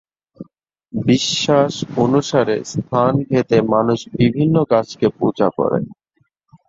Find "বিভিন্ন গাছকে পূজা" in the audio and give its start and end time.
4.17-5.47